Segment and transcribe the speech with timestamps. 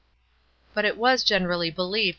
[0.73, 2.09] But it was generally believed.